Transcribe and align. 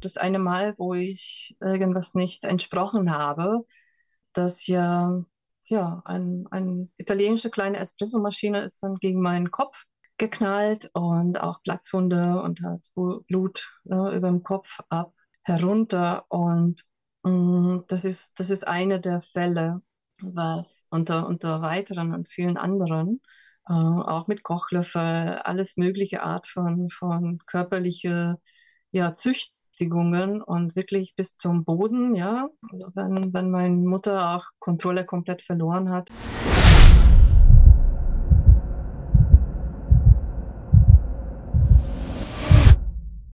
das 0.00 0.16
eine 0.16 0.38
Mal, 0.38 0.74
wo 0.78 0.94
ich 0.94 1.56
irgendwas 1.60 2.14
nicht 2.14 2.44
entsprochen 2.44 3.12
habe, 3.12 3.64
dass 4.32 4.66
ja, 4.66 5.24
ja 5.64 6.02
ein, 6.04 6.46
eine 6.50 6.88
italienische 6.96 7.50
kleine 7.50 7.78
Espressomaschine 7.78 8.60
ist 8.60 8.82
dann 8.82 8.94
gegen 8.96 9.20
meinen 9.20 9.50
Kopf 9.50 9.86
geknallt 10.18 10.90
und 10.94 11.40
auch 11.40 11.62
Platzwunde 11.62 12.42
und 12.42 12.62
hat 12.62 12.88
Blut 12.94 13.68
ne, 13.84 14.12
über 14.14 14.28
dem 14.28 14.42
Kopf 14.42 14.80
ab 14.88 15.14
herunter. 15.42 16.24
Und 16.28 16.84
mh, 17.24 17.30
mm, 17.32 17.84
das, 17.88 18.04
ist, 18.04 18.40
das 18.40 18.50
ist 18.50 18.66
eine 18.66 19.00
der 19.00 19.22
Fälle, 19.22 19.80
was 20.20 20.86
unter, 20.90 21.26
unter 21.28 21.62
weiteren 21.62 22.14
und 22.14 22.28
vielen 22.28 22.56
anderen, 22.56 23.20
äh, 23.68 23.72
auch 23.72 24.26
mit 24.26 24.42
Kochlöffel, 24.42 25.38
alles 25.44 25.76
mögliche 25.76 26.22
Art 26.22 26.46
von, 26.46 26.88
von 26.88 27.38
körperliche 27.46 28.38
ja, 28.90 29.12
Züchtigungen 29.78 30.42
und 30.42 30.74
wirklich 30.74 31.14
bis 31.14 31.36
zum 31.36 31.64
Boden, 31.64 32.16
ja. 32.16 32.48
Also 32.72 32.90
wenn, 32.94 33.32
wenn 33.32 33.50
meine 33.50 33.76
Mutter 33.76 34.34
auch 34.34 34.46
Kontrolle 34.58 35.04
komplett 35.04 35.40
verloren 35.40 35.90
hat. 35.90 36.10